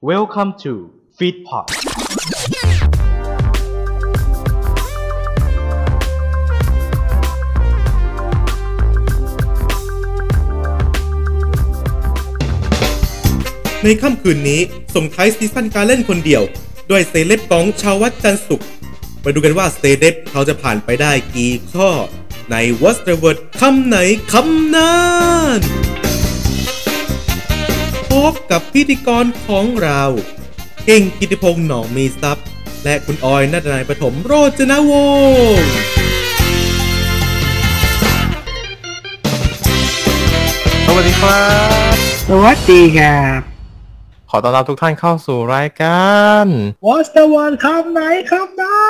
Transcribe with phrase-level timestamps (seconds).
[0.00, 0.72] Welcome to
[1.18, 1.66] Feedpot
[13.82, 14.60] ในค่ำคืนนี้
[14.94, 16.42] ส่งท้ายซีซั่นการเล่นคนเดียว
[16.90, 18.64] ด้วยเซเลบกองชาววัดจันทร์สุข
[19.24, 21.90] มาดูกันว่าเซเลบเขาจะผ่านไปได้กี่ข้อ
[22.50, 23.96] ใน What's the word คำไหน
[24.32, 24.96] คำนั้
[25.58, 25.77] น
[28.18, 30.02] พบกับพิธีกรของเรา
[30.86, 32.46] เก่งกิติพงษ์หนองมีทรัพย์
[32.84, 34.92] และคุณออยนัทนายปฐมโรจนว
[35.58, 35.72] งศ์
[40.86, 41.46] สวัสดีครั
[41.92, 41.94] บ
[42.28, 43.40] สวัสดีครับ
[44.30, 46.10] ขอต้อนรับทุกท่านเข้าสู่รายกา
[46.44, 46.46] ร
[46.86, 48.00] What's the one คำไหน
[48.30, 48.80] คำนั้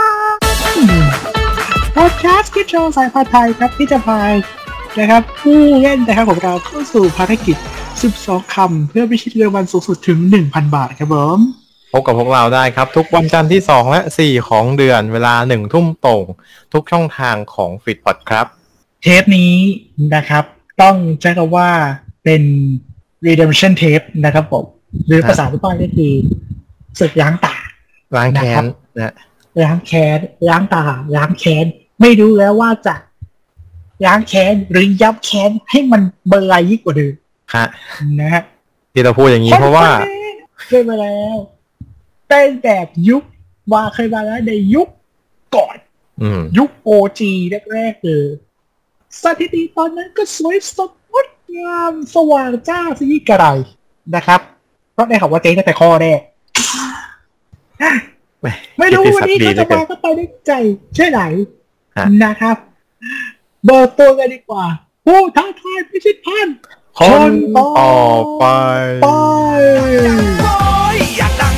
[0.75, 0.77] น
[1.97, 4.33] พอดแคสต์ที่โชว์สายพันธุ์ไทยครับที่จะพาย
[5.01, 7.57] นะครับ ผู้เล่นนะครับของเราเข้าสู่ภารกิจ
[8.05, 11.39] 12 คำ เพื่อพิชิตเงินรางวัลสูงสุดถึง 1,000 บาทครับผม
[11.93, 16.23] พบกับพวกเราได้ครับ ทุกวันจันทร์ที่ 2 และ 4 ของเดือนเวลา 1 ทุ่มตรง
[16.73, 18.47] ทุกช่องทางของ f i t p o d ครับ
[19.03, 19.55] เทปนี้
[20.15, 20.45] นะครับ
[20.83, 21.69] ต้องใช้คำว่า
[22.25, 22.43] เป็น
[23.27, 24.65] redemption tape นะครับผม
[25.07, 26.13] หรือภาษาที่ป้ายก็คือ
[27.01, 27.57] ศึกล้างตา
[28.17, 28.65] ล้างแค้น
[28.97, 29.15] นะนะ
[29.63, 30.85] ล้างแค้นล้างตา
[31.17, 31.67] ล้างแค้น
[32.01, 32.95] ไม่รู้แล้วว่าจะ
[34.07, 37.15] ล้างแค้นหรือยับแค้นให้มันเบลายยิ่งกว่าเดิม
[37.55, 37.65] ฮะ
[38.21, 38.43] นะฮะ
[38.93, 40.33] ที่เราพูดอย่างนี้เพราะว่าคนนี้
[40.67, 41.37] เคยมาแล้ว
[42.29, 43.23] เป็นแบบยุค
[43.73, 44.89] ว่าเคยมาแล้วในยุค
[45.57, 45.77] ก่อน
[46.23, 47.33] อืมยุคโอจี
[47.73, 48.27] แรกๆเลย
[49.23, 53.47] สถิติตอนนั้นก็สวยสดงดงามสว่างจ้าสิกระไร
[54.15, 54.41] นะครับ
[54.97, 56.21] ก็ได้ข่าวว่าเจ๊ตั้งแต่ข้อแรก
[58.79, 60.53] ไม่รู้วันนี้กิตเขาติศัจะกดิ์ดีเหลือเกินมาก็ไปได้ใจ
[60.95, 61.21] แค่ไหน
[61.97, 62.57] ฮะนะครับ
[63.65, 64.67] เบิกตัวกันดีกว่า
[65.05, 66.57] ผู้ท้าทายพิชิตพันธ์
[66.99, 67.95] คนต่อ
[68.39, 68.45] ไป
[69.03, 69.17] ไป โอ้
[70.95, 71.58] ยอยากดังด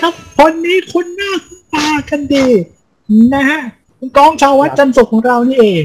[0.00, 2.46] ครับคนนี้คุ้นหน้าคุ้นตากันดี
[3.34, 3.60] นะฮะ
[3.98, 5.84] คุณกองชาววัดจันทร์สุขของเรานี่เอง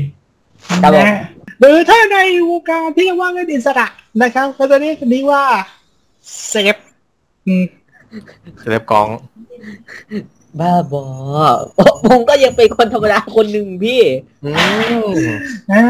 [0.84, 1.19] ครับผมนะฮะ
[1.59, 2.18] หรือถ้าใน
[2.50, 3.88] วงการที่เรียกว่าเงินอิสระ
[4.22, 5.44] นะครับก็จะเรียกคนนี้ว่า
[6.47, 6.76] เซเลบ
[7.47, 7.66] อืม
[8.59, 9.07] เซเลบกอง
[10.59, 11.06] บ้าบอ
[12.09, 14.01] ผมก็ยังเป็นคนธรรมดาคนหนึ่งพี่
[14.45, 14.50] อื
[15.03, 15.07] ม
[15.72, 15.85] อ่า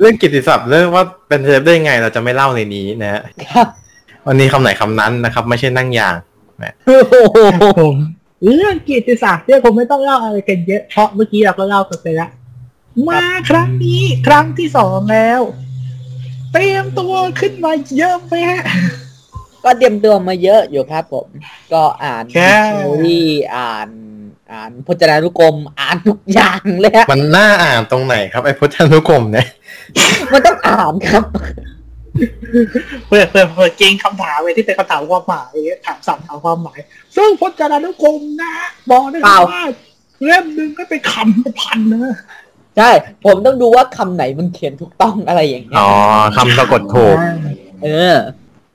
[0.00, 3.22] เรื่องกิตติศัพท์เรื่องว่าเป็นเซเลบได้ยังไงเราจะไม่เล่าในนี้นะฮะ
[3.52, 3.68] ครับ
[4.26, 6.14] วันนี้คำไหนคำนั้นนะครับ ไม่ใช่นั่งอย่าง
[6.86, 7.36] โอ้โห
[7.80, 7.96] ผม
[8.56, 12.30] เรื่องเกียรติศักดิ์เนี่ยผมไม่ต้องเล่าอะไรกันเยอะเพราะเมื่อกี้เราก็เล่ากันไปแล้ว
[13.08, 15.40] มาครั้งนี้ครั้งที่สองแล้ว
[16.52, 18.62] เตรียมตัวขึ้นมาเยอะไหมฮะ
[19.64, 21.26] ก็เตรียมตัวมาเยอะอยู่ครับผม
[21.72, 23.22] ก็อ่านแค่ดิกชันนารี
[23.56, 23.88] อ่าน
[24.52, 29.46] อ่านพจนานุกรม อ่านทุกอย่างเลยฮะมันน่าอ่านตรงไหนครับไอ้พุทธานุกรมเนี่ย
[30.32, 31.24] มันต้องอ่านครับ
[33.06, 35.52] เพื่อเพื่อเพื่อเก่งคำถามไว้ที่เป็นคำถามความหมาย
[35.86, 36.78] ถามสั่งถามความหมาย
[37.16, 39.64] ซึ่งพจนานุกรมนะฮะบอกได้เปล่าว่า
[40.24, 42.16] เล่มหนึ่งก็เป็นคำเป็นพันนะ
[42.76, 42.90] ใช่
[43.24, 45.88] ผมต้องดูว่าคำไหนมันเขียนถูกต้องอะไรอย่างเงี้ยอ๋อ
[46.36, 47.16] คำสะกดถูก
[47.82, 48.14] เออ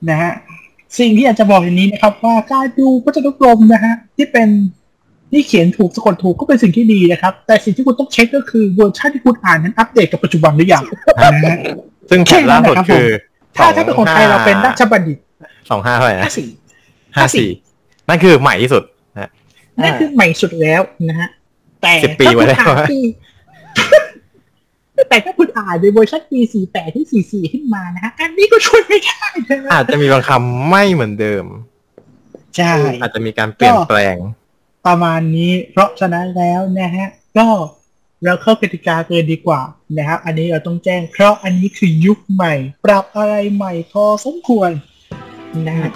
[0.08, 0.32] นะฮะ
[0.98, 4.48] สิ่งที่อยากจะบอกอย่างนี้นะครับ ว่าการดูพจนานุกรมนะฮะ ที่เป็น
[5.32, 10.84] ที่เขียนถูกสะกดถูกก็เป็นสิ่งที่ดีนะครับ แต่สิ่งที่คุณต้องเช็คก็คือเวอร์ชันที่คุณอ่านนั้นอัปเดตกับปัจจุบันหรือยัง
[11.22, 11.56] นะฮะ
[12.10, 13.06] ซึ่งแผ่นล่าสุดคือ
[13.56, 15.18] ถ้าถ้าเป็นคนไทยเราเป็นราชบัณฑิต
[15.70, 16.48] สองห้าเท่าไหร่นะห้าสี่
[17.16, 17.48] ห้าสี่
[18.08, 18.82] นั่นคือใหม่ที่สุด
[19.18, 19.30] นะ
[19.82, 21.28] นั่นคือใหม่สุดแล้วนะฮะ
[21.82, 23.00] แต่สิบปีไว้แล้วถ้าคุณอ่านปี
[25.08, 31.44] แต่ถ้าคุณอ่านในเวอร์ชันปีสี่แปดที่สี่สี่ขึ้นมานะฮะ อันนี้ก็ช่วยไม่ได้นะอาจจะมีบางคำไม่เหมือนเดิม
[32.56, 34.16] ใช่ อาจจะมีการเปลี่ยนแปลง
[34.86, 37.08] ประมาณนี้ เพราะฉะนั้นแล้วนะฮะ
[37.38, 37.46] ก็
[38.24, 39.60] เราเข้ากติกาเกินดีกว่า
[39.96, 42.54] นะครับ อันนี้เราต้องแจ้ง เพราะอันนี้คือยุคใหม่
[42.86, 44.70] ปรับอะไรใหม่พอสมควร
[45.66, 45.90] นะฮะ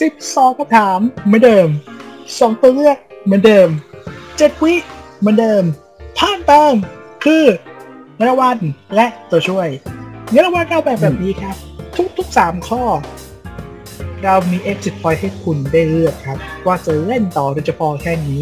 [0.00, 1.68] สิบสองคำถามเหมือนเดิม
[2.38, 3.68] สองตัวเลือกเหมือนเดิม
[4.36, 4.74] เจ็ดวิ
[5.18, 5.62] เหมือนเดิม
[6.16, 6.74] เพิ่มเติม
[7.24, 7.44] คือ
[8.16, 8.58] เงินรางวัล
[8.94, 9.68] และตัวช่วย
[10.30, 11.56] เงินรางวัลเราแบบแบบนี้ครับ
[12.18, 12.82] ทุกๆสามข้อ
[14.22, 18.40] เรามี exit point ให้คุณได้เลือกครับ ว่าจะเล่นต่อหรือจะพอแค่นี้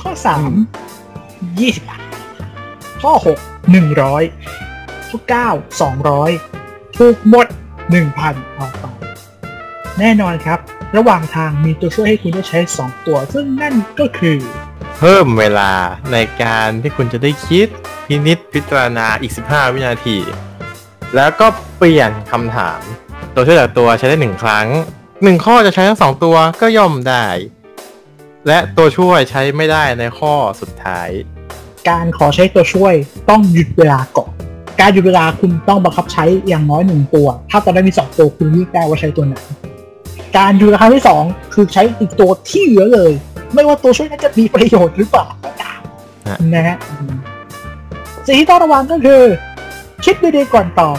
[0.00, 1.01] ข้อ3 20
[1.88, 2.00] บาท
[3.02, 3.28] ข้อ6
[3.92, 6.02] 100ข้อ9
[6.40, 7.46] 200ถูกหมด
[7.96, 8.84] 1,000เอาไป
[9.98, 10.58] แน่นอนครับ
[10.96, 14.38] ระหว่างทางมีตัวช่วยให้คุณได้ใช้2ตัว ซึ่งนั่นก็คือ
[14.96, 15.72] เพิ่มเวลา
[16.12, 17.66] ในการที่คุณจะได้คิด
[18.06, 20.18] พินิจพิจารณาอีก 15 วินาที
[21.16, 21.46] แล้วก็
[21.76, 22.80] เปลี่ยนคำถาม
[23.34, 24.66] ตัวช่วยแต่ละตัวใช้ได้หนึ่งครั้ง
[25.22, 27.26] หนึ่งข้อจะใช้ทั้งสองตัวก็ย่อมได้
[28.46, 31.08] และตัวช่วยใช้ไม่ได้ในข้อสุดท้าย
[31.88, 32.94] การขอใช้ตัวช่วย
[33.30, 34.32] ต้องหยุดเวลาก่อน
[34.80, 39.34] การหยุดเวลาคุณต้องบังคับใช้อย่างน้อยหนึ่งตัว ถ้าตอนนั้มีสองตัวคุณเลือกได้ว่าใช้ตัวไหน
[40.36, 41.22] การหยุดเวลาครั้งที่สอง
[41.54, 43.12] คือใช้อีกตัวที่เหลือเลย
[43.54, 45.80] ไม่ว่าตัวช่วยนั้นจะมีประโยชน์หรือเปล่าก็ตาม
[46.54, 46.76] นะฮะ
[48.26, 49.22] สิ่งที่ต้องระวังก็คือ
[50.04, 50.98] คิดดีๆก่อนตอบ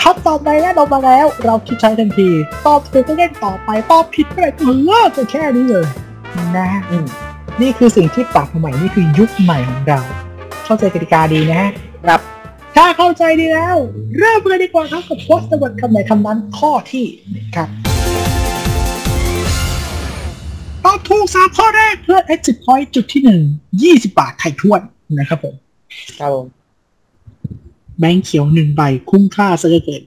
[0.00, 2.30] คำตอบใดแน่นอนมาแล้ว เราคิดใช้ทันที
[2.66, 4.52] ตอบถูกก็เล่นต่อไป ตอบผิดก็เลย
[4.86, 5.86] เลิกกันแค่นี้เลย
[6.56, 7.06] นะฮะอืม
[7.60, 10.00] นี่คือสิ่งที่ปรับมาใหม่นี่คือยุคใหม่ของเรา
[10.64, 11.70] เข้าใจกติกาดีนะฮะ
[12.06, 12.20] ครับ
[12.76, 13.76] ถ้าเข้าใจดีแล้ว
[14.18, 17.68] เริ่มกันดีกว่าครับกับโพสต์ตะวันคำไหนคำนั้นข้อที่หนึ่งครับ
[20.84, 23.42] ตอบถูกสามข้อแรกเพื่อ exit point จุดที่หนึ่ง
[23.82, 24.80] ยี่สิบาทไทยทวน
[25.18, 25.54] นะครับผม
[26.18, 26.46] ครับผม
[27.98, 30.02] แบงค์เขียวหนึ่งใบคุ้มค่าซะเหลือเกิน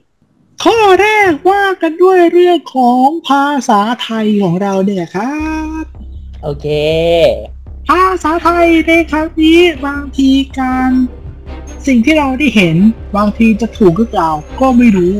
[0.64, 5.34] ข้อแรกว่ากันด้วยเรื่องของภาษาไทยของเราเนี่ยครั
[5.82, 5.84] บ
[6.44, 6.66] โอเค
[7.88, 10.90] ภาษาไทยในครั้งนี้บางทีการ
[11.86, 12.76] สิ่งที่เราได้เห็น
[13.16, 14.30] บางทีจะถูกหรือเปล่า
[14.60, 15.14] ก็ไม่รู้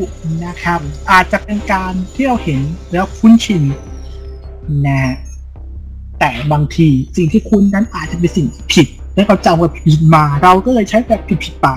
[0.45, 0.79] นะครับ
[1.11, 2.59] อาจจะเป็นการที่เราเห็น
[2.91, 3.63] แล้วคุ้นชิน
[4.87, 5.03] นะ
[6.19, 11.67] แต่บางทีสิ่งที่คุ้นนั้นอาจจะเป็นสิ่งที่ผิด และเราจำว่าผิดมา เราก็เลยใช้แบบผิดๆไป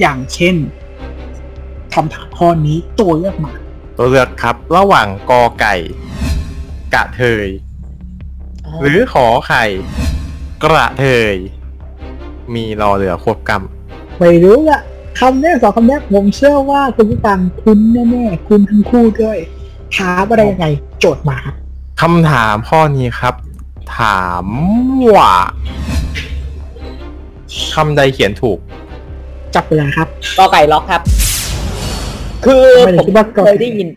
[0.00, 0.56] อย่างเช่น
[1.94, 3.52] คำถามข้อนี้ตัวเลือกมา
[3.98, 5.74] ตัวเลือกครับ ระหว่างกอไก่
[6.94, 7.46] กะเทย
[8.80, 9.64] หรือขอไข่
[10.62, 11.34] กระเทย
[12.54, 14.80] มีรอเรือควบกำไม่รู้อะ
[15.20, 17.78] คำแรกสองคำแรกผมเชื่อว่าคุณผู้ฟังคุ้น
[18.10, 19.38] แน่ๆ คุณทั้งคู่ด้วย
[19.96, 20.66] ถามอะไรยังไง
[21.00, 21.54] โจทย์มาครับ
[22.00, 23.34] คำถามข้อนี้ครับ
[23.98, 24.46] ถาม
[25.16, 25.34] ว่า
[27.74, 28.58] คำใดเขียนถูก
[29.54, 31.02] จับเวลาครับ กอไก่ล็อกครับ
[32.44, 33.88] คือไม่ได้ผมคิดว่ากอไก่ เคยได้ยิน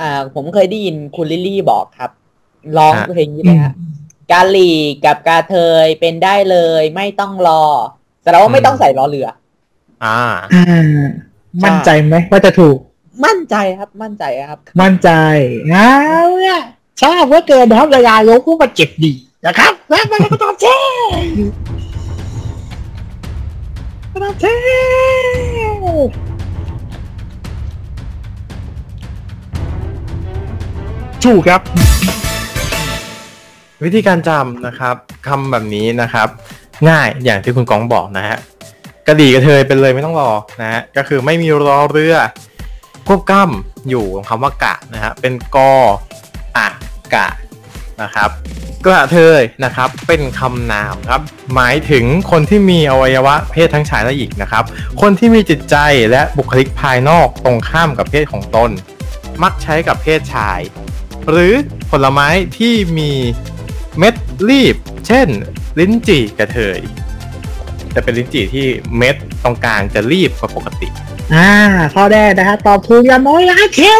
[0.00, 2.10] อ่า ผมเคยได้ยินคุณลิลลี่บอกครับ
[2.76, 3.74] ร้องฮะเพลงนี้เลยฮะ
[4.30, 4.72] กาหลี
[5.04, 7.64] กับกาเทยเป็นได้เลย ไม่ต้องรอ
[8.22, 9.28] แต่เราว่าไม่ต้องใส่ล้อเรือ
[10.04, 10.18] อ่า
[10.52, 11.06] อ่า
[11.64, 12.76] มั่นใจไหมว่าจะถูก
[13.24, 15.10] มั่นใจครับ มั่นใจครับ มั่นใจ
[15.70, 15.92] เอา
[16.40, 16.60] เนี่ย
[17.02, 19.12] ทราบว่าเกินนะครับระยายกผู้มาเจ็บดี
[19.46, 20.76] นะครับแล้วมันก็ตอบเช่
[24.22, 24.54] ตอบเช่
[31.24, 31.60] ถูกครับ
[33.84, 34.96] วิธีการจำนะครับ
[35.26, 36.28] คำแบบนี้นะครับ
[36.88, 38.38] ง่ายอย่างที่คุณกองบอกนะฮะ
[39.06, 40.30] กระดีกระเทยเป็นเลยไม่ต้องรอ
[40.60, 42.16] นะฮะก็คือไม่มีรอเรือ
[43.06, 45.72] ควบกล้ำอยู่ตรงคำว่ากะนะฮะเป็นกอ
[46.56, 46.68] อะ
[47.14, 47.28] กะ
[48.02, 48.30] นะครับ
[48.84, 51.20] กระเทยนะครับเป็นคำนามครับ
[51.54, 54.64] หมายถึงคนที่มีอวัยวะเพศทั้งชายและหญิงนะครับ
[55.00, 55.76] คนที่มีจิตใจ
[56.10, 58.70] และบุคลิกภายนอกตรงข้ามกับเพศของตน
[59.42, 60.60] มักใช้กับเพศชาย
[61.30, 61.52] หรือ
[61.90, 62.28] ผลไม้
[62.58, 63.10] ที่มี
[63.98, 64.14] เม็ด
[64.50, 65.28] รีบ เช่น
[65.78, 66.80] ลิ้นจี่กระเทย
[67.94, 68.66] จะเป็นลิ้นจี่ที่
[68.96, 70.88] เม็ดตรงกลางจะรีบกว่าปกติ
[71.34, 71.52] อ่า
[71.94, 73.98] ข้อแรกนะฮะตอบถูกอย่างน้อยล้านเทียว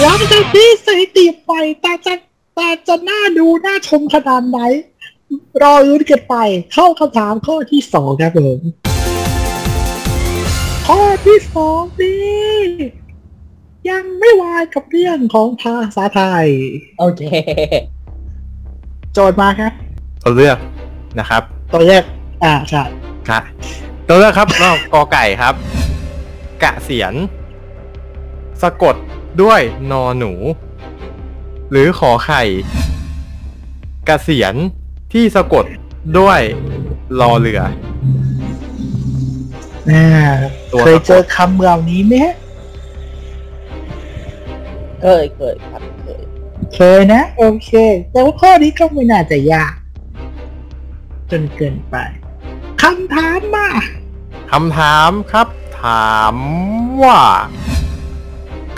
[0.00, 1.52] หลังจากที่สถิติไป
[1.82, 2.14] แต่จะ
[2.56, 4.58] แต่จะน่าดูน่าชมขนาดไหน
[5.62, 6.34] รอลุ้นกันไป
[6.72, 8.60] เข้าคำถามข้อที่สองครับผม
[10.86, 12.99] ข้อที่สองนี้
[13.88, 16.46] ยังไม่วายกับเรื่องของภาษาไทย
[16.98, 17.22] โอเค
[19.12, 19.72] โจทย์มาครับ
[20.22, 20.58] ตัวเลือก
[21.18, 22.04] นะครับ ตัวแรก
[22.44, 22.82] อ่าใช่
[23.28, 23.42] ครับ
[24.08, 25.54] ตัวเลือกครับเรากอไก่ครับ
[26.62, 27.14] กะเสียน
[28.62, 28.96] สะกด
[29.42, 29.60] ด้วย
[29.90, 30.32] นอหนู
[31.70, 32.42] หรือขอไข่
[34.08, 34.54] กะเสียน
[35.12, 35.64] ที่สะกด
[36.18, 36.40] ด้วย
[37.20, 37.60] รอเรือ
[39.90, 40.06] อ่า
[40.72, 42.34] ตัวเคยเจอคำเหล่านี้ไหมฮะ
[45.02, 46.22] เคยเคยครับเคย
[46.74, 47.70] เคยนะ โอเค
[48.12, 49.74] แต่ว่าข้อนี้ก็ไม่น่าจะยาก
[51.30, 51.96] จนเกินไป
[52.82, 53.68] คำถามมา
[54.52, 55.46] คำถามครับ
[55.82, 56.36] ถาม
[57.04, 57.20] ว่า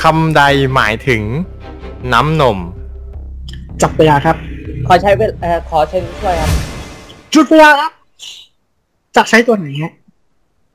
[0.02, 0.43] คำใด
[0.75, 1.23] หมายถึง
[2.12, 2.59] น้ำนม
[3.83, 4.37] จับเวลาครับ
[4.87, 6.50] ขอใช้เวลเอ่อขอเชิญช่วยครับ
[7.35, 7.93] จุดเวลาครับ
[9.17, 9.93] จะใช้ตัวไหนฮะ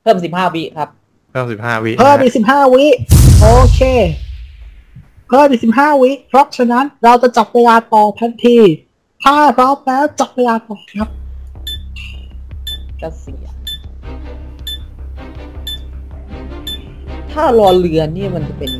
[0.02, 0.88] เพิ่มสิบห้าวิครับ
[1.30, 2.86] เพิ่มสิบห้าวิเพิ่มนะอีฮะกสิบห้าวิ
[3.40, 3.80] โอเค
[5.28, 8.58] เพิ่มอีกสิบห้าวิเพราะฉะนั้นเราจะจับเวลาต่อทันที
[9.24, 11.08] ถ้าพร้อมแล้วจับเวลาต่อครับ
[13.00, 13.54] กระเสียน
[17.32, 18.70] ถ้ารอเรือนี่มันจะเป็น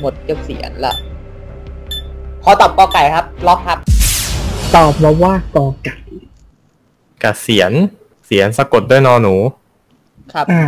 [0.00, 0.94] หมดเกษียณละ
[2.42, 3.78] ขอตอบกอไก่ครับ ล็อกครับ
[4.76, 5.98] ตอบมาว่ากอไก่ก
[7.20, 7.72] เกษียณ
[8.26, 9.34] เสียนสะกดด้วยนอหนู
[10.32, 10.62] ครับ อ่า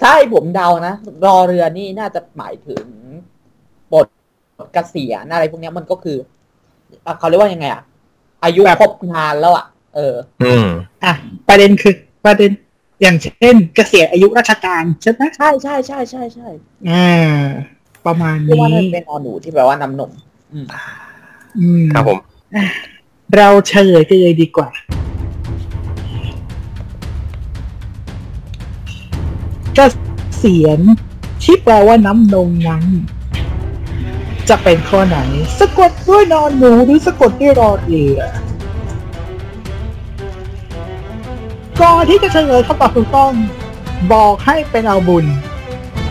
[0.00, 0.94] ถ้าให้ผมเดานะ
[1.26, 2.84] รอเรือนี่น่าจะหมายถึง
[3.92, 4.06] บท
[4.72, 6.18] เกษียณอะไรพวกเนี้ยมันก็คือ
[7.06, 7.82] อะเขาเรียกว่ายังไงอะ
[8.44, 10.66] อายุครบงานแล้วอะ เออ อืม
[11.04, 11.12] อะ
[11.48, 12.50] ประเด็นคือประเด็น
[13.02, 16.48] อย่างเช่น เกษียณอายุราชการใช่ไหมใช่ใช่ใช่ใช่ใช่
[16.90, 17.44] อ่า
[18.06, 20.10] ประมาณเรียกว่านี้มันเป็นอหนูที่แปลว่าน้ำนม
[20.52, 20.66] อืม
[21.58, 22.18] อืมครับผม
[23.36, 24.68] เราเฉลยกันเลยดีกว่า
[29.74, 29.80] เก
[30.42, 30.80] ษียณ
[31.42, 32.84] ที่แปลว่าน้ำนมนั้น
[34.48, 35.18] จะเป็นข้อไหน
[35.60, 38.18] สะกดด้วยนอนหนูหรือสะกดด้วยรอเรือ
[41.80, 43.32] ก่อนที่จะเฉลยคำตอบถูกต้อง
[44.12, 45.26] บอกให้เป็นเอาบุญ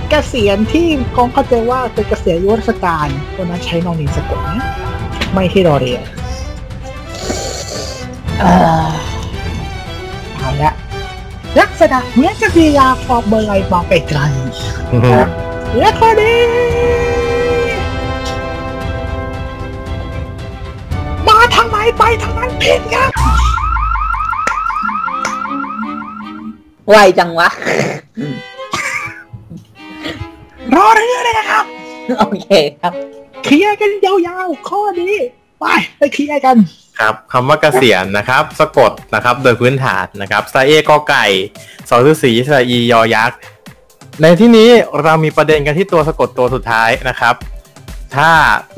[0.10, 4.68] เกษียณที่กองเข้าใจว่าเป็นเกษียณอายุราชการคนนั้นใช้นอนหนีสะกดนะ
[5.34, 6.00] ไม่ที่รอเรือ
[8.40, 8.52] เอ่
[8.86, 8.90] อ
[10.38, 10.72] เอาละ
[11.62, 14.20] ลักษณะเหมือนจะพยายามความเบอร์ไรมาไปไกล
[14.92, 15.18] อือฮึ
[15.80, 17.03] และข้อนี้
[21.54, 23.12] ทางไหนไปทางนั้นผิดครับ
[26.90, 27.50] ไวจังวะ
[30.76, 31.66] รอเรือเลยนะครับ
[32.20, 32.48] โอเค
[32.82, 32.94] ครับ
[33.44, 35.16] เคลียร์กันยาวๆ ข้อนี้
[35.60, 35.66] ไป
[35.98, 36.58] ไปเคลียร์กัน
[37.00, 41.26] ครับคำว่าเกษียณนะครับ สะกดนะครับ โดยพื้นฐานนะครับสระเอกอไก่
[41.90, 43.40] สอฤาษีสระอียอยักษ์
[44.22, 44.70] ในที่นี้
[45.02, 47.36] เรามีประเด็นกันที่ตัวสะกดตัวสุดท้ายนะครับ
[48.16, 48.30] ถ้า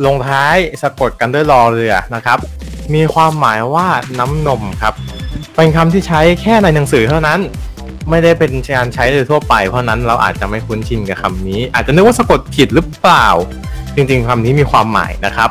[0.06, 2.38] ลงท้ายสะกดกันด้วยรอเรือนะครับ
[2.94, 3.88] มีความหมายว่า
[4.20, 4.94] น้ำนมครับ
[5.56, 7.40] เป็นคำที่ใช้แค่ในหนังสือเท่านั้น
[8.10, 13.28] ไม่ได้เป็นการใช้โดยทั่วไป เพราะนั้นเราอาจจะไม่คุ้นชินกับคำนี้ อาจจะนึกว่าสะกดผิดหรือเปล่า
[13.96, 15.50] จริงๆคำนี้มีความหมายนะครับ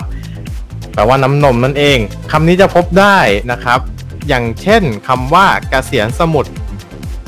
[0.95, 1.99] แปลว่าน้ำนมนั่นเอง
[2.33, 3.19] คำนี้จะพบได้
[3.53, 3.81] นะครับ
[4.29, 6.53] อย่างเช่นคำว่ากเกษียณสมุทร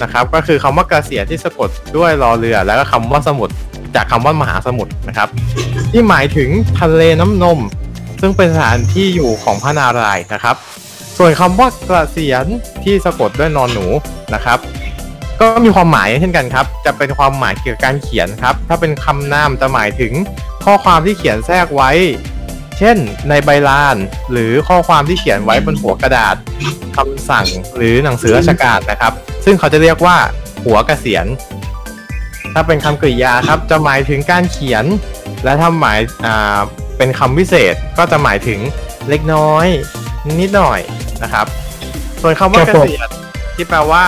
[0.02, 3.54] นะครับก็คือคำว่ากเกษียณที่สะกดด้วยรอเรือ แล้วก็คำว่าสมุทร
[3.96, 5.28] จากคำว่ามหาสมุทรนะครับ
[5.92, 6.48] ที่หมายถึง
[6.80, 7.58] ทะเลน้ำนม
[8.20, 10.56] ซึ่งเป็นสถานที่อยู่ของพระนารายณ์นะครับ
[11.18, 12.46] ส่วนคำว่ากระเกษียณ
[12.84, 13.86] ที่สะกดด้วยนอนหนู
[14.34, 14.58] นะครับ
[15.40, 20.12] ก็มีความหมายเช่นกันครับ จะเป็นความหมายเกี่ยวกับการเขียนครับ ถ้าเป็นคำนามจะหมายถึง
[20.64, 21.90] ข้อความที่เขียนแทรกไว้
[22.78, 22.96] เช่น
[23.28, 23.96] ในใบลาน
[24.32, 26.36] หรือข้อความที่เขียนไว้บนหัวกระดาษ
[26.96, 29.12] คำสั่งหรือหนังสือราชการนะครับ
[29.44, 30.16] ซึ่งเขาจะเรียกว่า
[30.64, 31.26] หัวกระเกษียณ
[32.58, 34.84] ถ้าเป็นคำกริยาครับจะหมายถึงการเขียน
[35.44, 36.58] และถ้าหมายอ่า
[36.98, 38.60] เป็นคำวิเศษก็จะหมายถึง
[39.08, 39.66] เล็กน้อย
[40.40, 40.80] นิดหน่อย
[41.22, 41.46] นะครับ
[42.22, 43.08] ส่วนคำว่าเกษียณ
[43.54, 44.04] ที่แปลว่า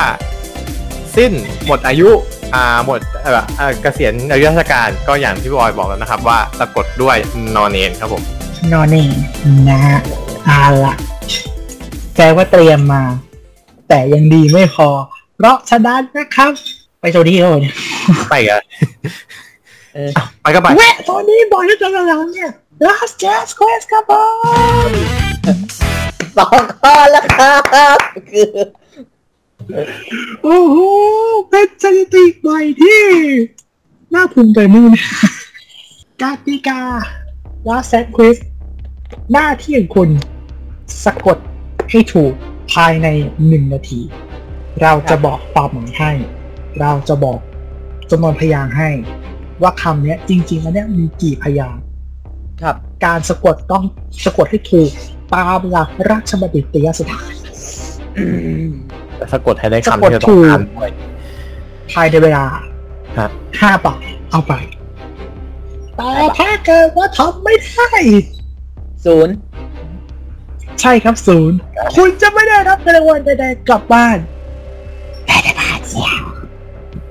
[1.16, 1.32] สิ้น
[1.66, 2.10] หมดอายุ
[2.54, 7.16] อ่าหมดเอ่อเกษียณอายุราชการก็อย่างที่บอยบอกแล้วนะครับ ว่าสะกดด้วย
[7.56, 8.22] นอนเนนครับผม
[8.72, 9.06] นอนนี่
[9.68, 9.98] นะฮะ
[10.48, 10.94] อาละ
[12.14, 13.02] แปลว่าเตรียมมา
[13.88, 14.88] แต่ยังดีไม่พอ
[15.36, 16.52] เพราะฉะนั้นนะครับ
[17.00, 17.74] ไปโซนี่เลยเนี่ย
[18.30, 18.62] ไปกัน
[19.94, 20.10] เออ
[20.42, 22.50] ไปก็ไปแวะโซนี่บ่อยที่จะหลังเนี่ย
[22.86, 24.12] last jazz quest ครับผ
[24.88, 24.90] ม
[26.36, 27.98] สองข้อแล้วครับ
[28.30, 28.50] คือ
[30.42, 30.76] โอ้โห
[31.50, 33.02] เป็นสถิติใหม่ที่
[34.14, 34.92] น่าภูมิใจมาก
[36.22, 36.80] กติกา
[37.68, 38.40] last jazz quest
[39.32, 40.10] หน้าที่ของคุณ
[41.04, 41.38] สะกด
[41.90, 42.32] ให้ถูก
[42.72, 43.08] ภายใน
[43.46, 44.00] หนึ่งนาที
[44.82, 46.12] เราจะบอกความหมายให้
[46.80, 47.38] เราจะบอก
[48.10, 48.90] จำนวนพยางค์ให้
[49.62, 51.82] ว่าคำเนี้ยจริง ๆ แล้วเนี้ยมีกี่พยางค์
[52.62, 53.84] ครับ การสะกดต้อง
[54.25, 54.90] สะกดให้ถูก
[55.34, 57.32] ตามหลักราชบัณฑิตยสถาน
[59.32, 60.90] สะกดให้ได้สะคำกดที่เราต้ถูองกการด้วย
[61.92, 62.44] ภายในเวลา
[63.18, 63.28] ฮะ
[63.60, 63.98] ห้าปาก
[64.30, 64.52] เอาไป
[65.96, 67.88] แต่ถ้าเกิดว่าทำไม่ได้
[69.06, 69.34] ศูนย์
[70.80, 71.56] ใช่ครับศูนย์
[71.96, 74.18] คุณจะไม่ได้รับรางวัลใดๆกลับบ้าน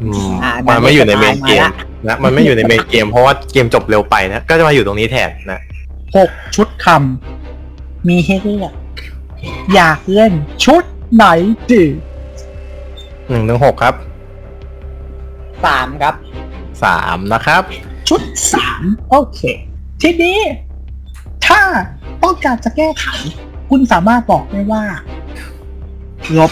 [0.04, 1.72] อืมอ่ามันไม่อยู่ในเมนเกมมาละ
[2.08, 5.60] นะ มันไม่อยู่ในเมนเกม เพราะว่าเกมจบเร็วไปนะ ก็จะมาอยู่ตรงนี้แทนนะ
[6.16, 8.74] หกชุดคำมีให้เลือก
[9.74, 10.34] อยากเล่น
[10.66, 11.26] ชุดไหน
[11.72, 11.84] ดี
[13.28, 13.96] หนึ่งถึงหกครับ
[15.66, 16.16] สามครับ
[16.84, 17.62] สามนะครับ
[18.10, 18.22] ชุด
[18.54, 19.40] สามโอเค
[20.02, 20.40] ทีนี้
[21.46, 21.62] ถ้า
[22.24, 23.06] ต้องการจะแก้ไข
[23.70, 24.84] คุณสามารถบอกได้ว่า
[26.38, 26.52] ลบ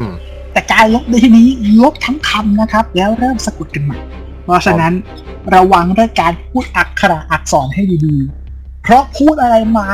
[0.00, 0.14] อืม
[0.56, 1.48] แต่การลบในที่นี้
[1.82, 3.98] ลบทั้งคำนะครับ แล้วเริ่มสะกดกันใหม่
[4.44, 4.92] เพราะฉะนั้น
[5.54, 9.86] ระวังเรื่องการพูดอักขระอักษรให้ดีๆ เพราะพูดอะไรมา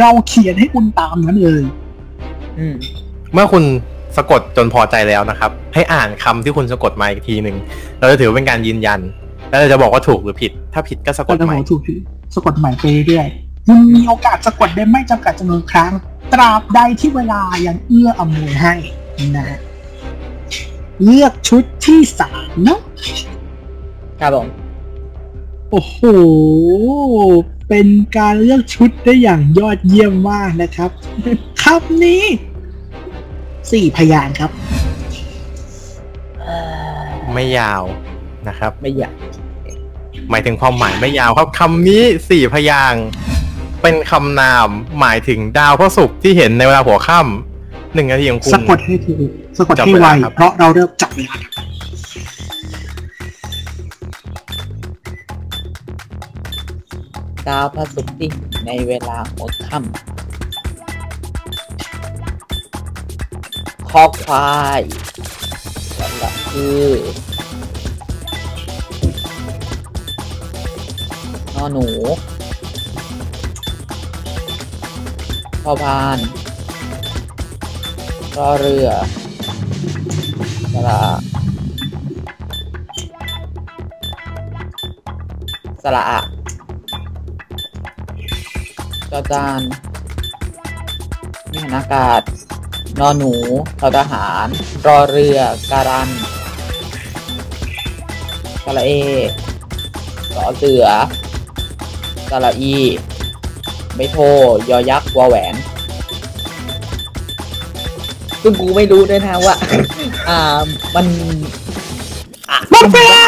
[0.00, 1.62] เราเขียนให้คุณตามนั้นเลย
[2.58, 2.74] อืม
[3.32, 3.64] เมื่อคุณ
[4.16, 7.56] สะกดจนพอใจแล้วนะครับ ให้อ่านคำที่คุณสะกดมาอีกทีหนึ่ง
[7.98, 9.00] เราจะถือว่าเป็นการยืนยัน
[9.50, 12.00] แล้วเราจะบอกว่าถูกหรือผิด ถ้าผิดก็สะกก็ดจะใหบม่อกถูกผิด
[12.34, 13.28] สะกดใหม่ไปเรื่อย
[13.66, 15.92] คุณมีโอกาสสะกดได้ไม่จำกัดจำนวนครั้ง
[16.32, 18.74] ตราบใดที่เวลายังเอื้ออำนวยให้
[19.36, 19.58] นะฮะ
[21.04, 22.80] เลือกชุดที่สามเนาะ
[24.20, 24.48] ครับผม
[25.70, 25.98] โอ้โห
[27.68, 30.90] เป็นการเลือกชุดได้อย่างยอดเยี่ยมมากนะครับ
[31.62, 32.24] คำนี้
[33.72, 34.50] สี่พยางค์ครับ
[37.34, 37.82] ไม่ยาว
[38.48, 39.14] นะครับ ไม่อยาก
[40.30, 43.04] หมายถึงความหมายไม่ยาวครับคำนี้สี่พยางค์
[43.82, 44.68] เป็นคำนาม
[45.00, 47.49] หมายถึงดาวพระศุกร์ที่เห็นในเวลาหัวค่ำ
[47.94, 51.64] หนึ่งนาทีของคุณ สะกดให้ถูกสะกดจับให้เวไวลาครับเพราะเราเริ่มจับเวลาครับ
[57.48, 58.30] ดาวพระศุกร์ที่
[58.66, 60.10] ในเวลาหัวค่ำ
[63.90, 64.82] คอควาย
[65.96, 66.86] สระคือ
[71.54, 71.86] นอหนู
[75.62, 76.39] พอพานร
[78.46, 78.88] อเรือ
[80.72, 81.00] สระ
[85.82, 86.20] สระอะ
[89.10, 89.60] จอจาน
[91.52, 92.22] มีหนอากาศ
[93.00, 93.34] นอนหนู
[93.80, 94.46] ทอทหาร
[94.86, 95.38] รอเรือ
[95.70, 96.08] การัน
[98.64, 98.90] สระเอ
[100.34, 100.84] สอเสือ
[102.30, 102.78] สระอี
[103.94, 104.18] ไม่โท
[104.70, 105.49] ยอยักษ์วอแหวน
[108.42, 109.56] ซึ่งกูไม่รู้ด้วยนะว่า
[110.28, 110.60] อ่า
[110.94, 111.06] มัน
[112.50, 113.22] อะหมดเวลา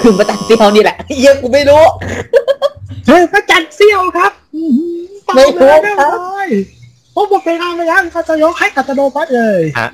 [0.00, 1.82] คือประจันเซียวนี่แหละเหี้ยอะกูไม่รู้
[3.06, 6.48] เฮ้ยพระจันทร์เสี้ยวครับอื้อหือตอบไม่รู้เลยครับเลย
[7.12, 9.88] เพราะหมดเวลาไปแล้วเขาจะยกให้อัตโนมัติเลยฮะ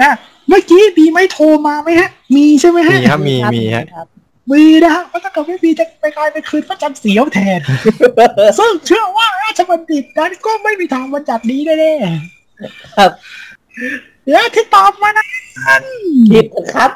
[0.00, 0.10] นะ
[0.48, 4.06] เมื่อกี้มีไม่โทรมาไหมฮะ มีใช่ไหมฮะ มีครับ มี มีฮะครับ
[4.50, 7.60] มีนะฮะเพราะถ้าเกิดไม่มีจะไปกลายเป็นคืนพระจันทร์เสียวแทน
[8.58, 11.92] ซึ่งเชื่อว่าราชบัณฑิตนั้นก็ไม่มีทางบัญญัตินี้แน่
[12.96, 15.24] ครับๆและที่ตอบมานั้
[15.80, 15.82] น
[16.30, 16.90] ผิดครับ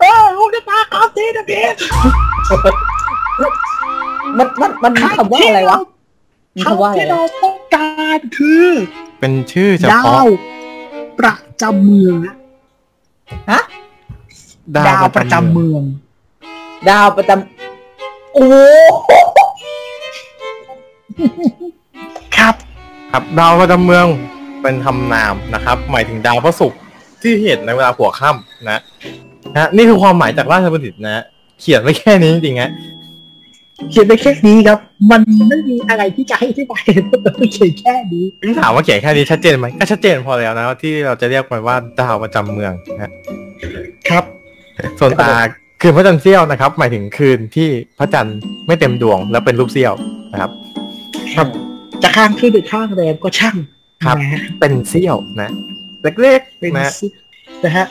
[0.00, 1.64] เออลูกจะตาขาวทีนะพี่
[4.38, 5.78] มันมันมันมีคำว่าอะไรวะ
[6.56, 8.68] มีคำว่าคำอะไรที่วะเราต้องการคือ
[9.20, 10.26] เป็นชื่อเฉดาพาะว
[11.20, 12.34] ประจำเมืองนะ
[13.50, 13.62] ฮะ
[14.76, 15.82] ดาวประจำเมือง
[16.88, 18.54] ดาวประจำโอ้โห
[22.36, 22.54] ครับ
[23.12, 24.06] ครับดาวประจำเมือง
[24.62, 26.80] เป็นคำนามนะครับ หมายถึงดาวพระศุกร์
[27.22, 28.80] ที่เห็นในเวลาหัวค่ำนะ
[29.56, 31.24] นะ นี่คือความหมายจากราชบัณฑิตนะ
[31.60, 32.70] เขียนไว้แค่นี้จริงๆฮะ
[33.90, 34.78] เขียนไปแค่นี้ครับ
[35.10, 36.74] มันไม่มีอะไรที่จะให้ที่ไป
[37.52, 43.10] เขียนแค่นี้ถึงถามว่าเขียนแค่นี้ชัดเจนไหมก็ชัดเจนพอแล้วนะที่เราจะเรียกมันว่าดาวประจำเมืองนะ
[44.08, 44.24] ครับ
[45.00, 45.34] ส่วนตา
[45.80, 49.94] คืนพระจันทร์เสี้ยวนะครับ หมายถึงคืนที่พระจันทร์ไม่เต็มดวง แล้วเป็นรูปเสี้ยว
[50.32, 50.50] นะครับ
[51.36, 51.48] ครับ
[52.02, 53.56] จะข้างขึ้นหรือข้างแรมก็ช่าง
[54.04, 55.52] ครับนะฮะเป็นเสี้ยวนะ
[56.02, 57.06] เล็กเป็นๆนะซิ
[57.64, 57.86] นะฮะ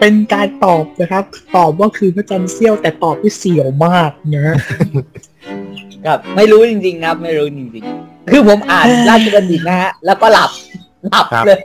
[0.00, 1.24] เป็นการตอบนะครับ
[1.56, 4.56] ตอบว่าคือพระจันทร์เสี้ยวแต่ตอบที่เสียวมากนะฮะ
[6.06, 10.50] ครับไม่รู้จริง ๆ ครับ ไม่รู้จริงๆ คือผมอ่านราชบัณฑิตนะฮะแล้วก็หลับ
[11.10, 11.60] หลับเลย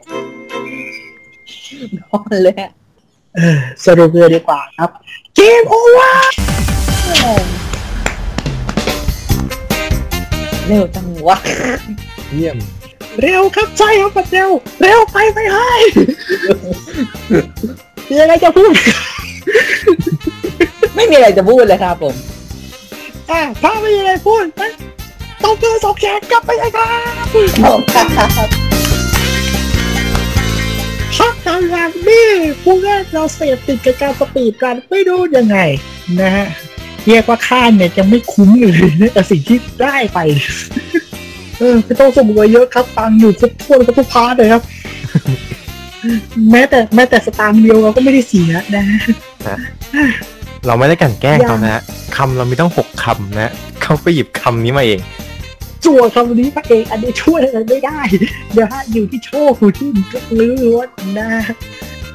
[2.00, 2.72] นอนเลยฮะ
[3.36, 4.90] เออสรุปเลยดีกว่าครับ
[5.40, 6.32] เกมโอเวอร์
[10.68, 11.38] เร็วจังวะ
[12.34, 12.58] เยี่ยม
[13.22, 14.50] เร็วครับใช่ครับปัดเร็ว
[14.82, 15.72] เร็วไปไม่ให้
[18.10, 18.74] มีอะไรจะพูด
[20.96, 22.16] ไม่มีอะไรจะพูดเลยครับผม
[23.32, 24.72] อะถ้าไม่มีอะไรพูดงั้น
[25.44, 26.92] ต้องเจอสองแขนกลับไปเลยครั
[27.24, 27.26] บ
[27.64, 28.67] ขอบคุณครับ
[31.18, 32.30] พักกำลังนี่
[32.64, 35.58] ผู้เล่นเราเสพติดกับการสปีดกันไม่รู้ยังไง
[36.22, 36.48] นะฮะ
[37.08, 40.20] เรียกว่าค่าเนี่ยยังไม่คุ้มเลยนะกับสิ่งที่ได้ไป
[41.60, 44.62] เออไม่ต้องสมวยเยอะครับตังอยู่ครบถ้วนครบทุกพาร์ทเลยครับ
[46.52, 48.84] แม้แต่แม้แต่สตางค์เดียวเราก็ไม่ได้เสียนะ
[50.66, 51.82] เราไม่ได้กันแกล้งเขานะ
[52.16, 53.52] คำเรามีต้องหกคำนะ
[53.82, 55.00] เขาไปหยิบคำนี้มาเอง
[55.86, 58.00] จั่วคำนี้มาเองอันนี้ช่วยอะไรไม่ได้
[58.58, 59.90] นะฮะอยู่ที่โชคอยู่ที่
[60.40, 60.88] ลื้อล้วน
[61.20, 61.30] นะ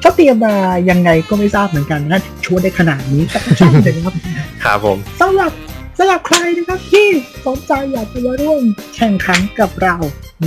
[0.01, 0.55] เขาเตรียมมา
[0.89, 4.15] ยังไงก็ไม่ทราบเหมือนกันนะช่วยได้ขนาดนี้แต่ก็ช่างเลยนะครับ
[4.63, 5.51] ครับผมสำหรับ
[5.97, 7.07] สำหรับใครนะครับที่
[7.45, 8.61] สนใจอยากจะมาร่วม
[8.95, 9.95] แข่งขันกับเรา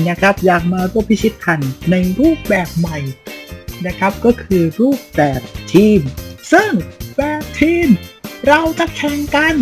[0.08, 2.98] นะครับ อยากมาร่วมพิชิตพันธ์ในรูปแบบใหม่
[3.86, 5.40] นะครับ ก็คือรูปแบบ
[5.72, 6.00] ทีม
[6.52, 6.70] ซึ่ง
[7.16, 7.88] แบบทีม
[8.48, 9.54] เราจะแข่งกัน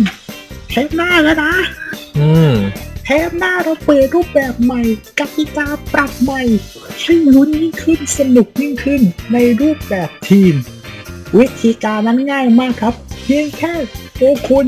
[0.69, 1.53] เทปหน้าแล้วนะ
[2.19, 2.55] อืม
[3.07, 4.81] เทปหน้าเราเปิดรูปแบบใหม่
[5.19, 6.41] กติกาปรับใหม่
[7.01, 9.01] ให้ลุ้นยิ่งขึ้นสนุกยิ่งขึ้น
[9.33, 10.55] ในรูปแบบทีม
[11.37, 13.73] วิธีการนั้นง่ายมากครับ เพียงแค่
[14.19, 14.67] ตัวคุณ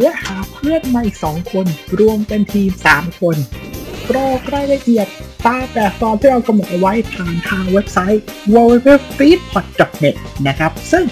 [0.00, 1.66] และหาเพื่อนมาอีกสองคน
[1.98, 3.36] รวมเป็นทีมสามคน
[4.08, 5.06] กรอกรายละเอียด
[5.46, 8.22] ตามแบบฟอร์มที่เรากำหนดเอาไว้ผ่านทางเว็บไซต์
[8.54, 10.14] www.feedpot.net
[10.46, 11.04] นะครับ ซึ่ง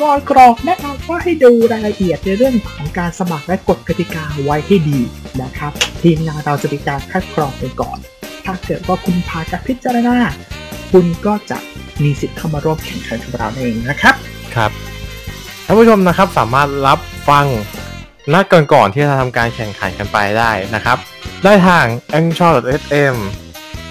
[0.00, 5.00] ก่อนกรอกแนะน ว่าให้ดูรายละเอียดในเรื่องของการสมัครและกฎกติกาไว้ให้ดี
[5.42, 7.98] นะครับ ทีมงานเราจะมีการคัดกรองไปก่อน
[8.44, 10.16] ถ้าเกิดว่าคุณผ่านการพิจารณา
[10.92, 11.58] คุณก็จะ
[12.02, 14.14] มีสิทธิ์เข้ามาร่วมแข่งขันกับเราเองนะครับ
[14.54, 14.70] ครับ
[15.66, 17.46] ท่านผู้ชมนะครับสามารถรับฟัง
[18.32, 20.98] นัดก่อนๆที่จะทำการแข่งขันกันไปได้นะครับ
[21.44, 21.86] ได้ทาง
[22.18, 23.16] a n c h o r FM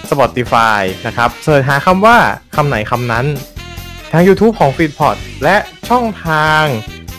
[0.09, 2.17] Spotify นะครับเสิร์ชหาคำว่า
[2.55, 3.25] คำไหนคำนั้น
[4.11, 5.55] ทาง YouTube ของ f e e d p o t และ
[5.89, 6.63] ช่องทาง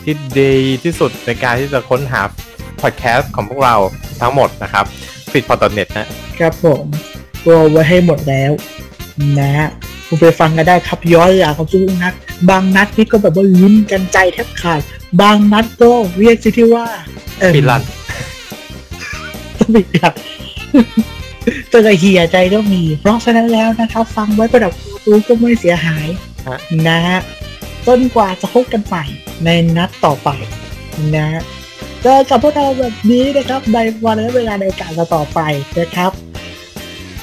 [0.05, 2.21] ที่ดีที่สุดในการที่จะค้นหา
[2.81, 3.77] พอดแคสต์ของพวกเรา
[4.21, 4.85] ทั้งหมดนะครับ
[5.31, 6.07] f e e d p o t n e t นะ
[6.39, 6.85] ครับผม
[7.47, 8.53] รวมไว้ให้หมดแล้ว
[9.39, 9.69] นะฮะ
[10.07, 12.15] คุณไปฟังกันได้ครับย้อนหลังของทุกนัด
[12.51, 14.81] บางนัดนี่ก็แบบว่าลุ้นกันใจแทบขาด
[15.21, 16.87] บางนัดก็เรียกสิที่ว่า
[17.41, 17.83] เออปิดลั่น
[19.59, 20.15] ต้องปิดลั่น
[21.71, 24.73] ตัวเหียใจก็มี เพราะฉะนั้นแล้วนะครับ ฟังไว้ประดับ
[25.09, 26.07] รู้ก็ไม่เสียหาย
[26.49, 27.21] ฮะนะฮะ
[27.87, 29.05] จนกว่าจะพบกันใหม่
[29.45, 30.29] ในนัดต่อไป
[31.17, 31.29] นะ
[32.03, 35.41] เจอกับพวกเราแบบนี้นะครับในวันและเวลาในการต่อไป
[35.79, 36.13] นะครับ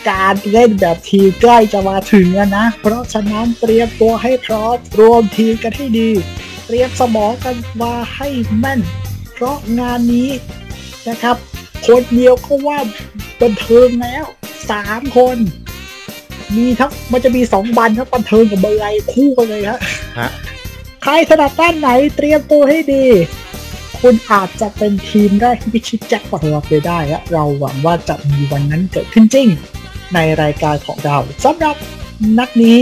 [0.09, 6.09] การเล่นแบบทีใกล้จะมาถึงแล้วนะ เพราะฉะนั้นเตรียมตัวให้พร้อมรวมทีมกันให้ดี
[6.65, 8.27] เตรียมสมองกันมาให้
[8.59, 8.81] แม่น
[9.33, 10.29] เพราะงานนี้
[11.09, 11.35] นะครับ
[11.85, 12.79] คนเดียวก็ว่า
[13.41, 14.25] บันเทิงแล้ว
[14.71, 15.37] สามคน
[16.57, 19.79] มีทั้งมันจะมีสองบันทั้งบันเทิงกับเบอร์ไอคู่กันเลยฮะ
[21.03, 23.05] ใครถนัดด้านไหนเตรียมตัวให้ดี
[24.01, 29.47] คุณอาจจะเป็นทีมแรกที่พิชิตแจ็คพอตเราไปได้และเราหวังว่าจะมีวันนั้นเกิดขึ้นจริง
[30.13, 31.75] ในรายการของเราสำหรับ
[32.39, 32.77] นักนี้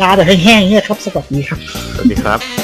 [0.00, 1.60] ลาแบบแห้งๆเนี่ยครับ สวัสดีครับ
[1.94, 2.63] สวัสดีครับ